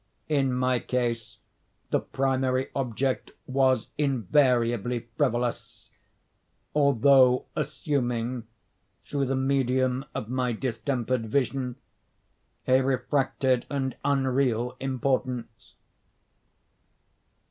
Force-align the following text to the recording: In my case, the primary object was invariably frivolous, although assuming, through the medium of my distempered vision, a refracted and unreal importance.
In 0.29 0.51
my 0.51 0.79
case, 0.79 1.37
the 1.91 1.99
primary 1.99 2.71
object 2.75 3.29
was 3.45 3.89
invariably 3.99 5.07
frivolous, 5.15 5.91
although 6.73 7.45
assuming, 7.55 8.47
through 9.05 9.27
the 9.27 9.35
medium 9.35 10.05
of 10.15 10.27
my 10.27 10.53
distempered 10.53 11.27
vision, 11.27 11.75
a 12.67 12.81
refracted 12.81 13.67
and 13.69 13.95
unreal 14.03 14.75
importance. 14.79 15.75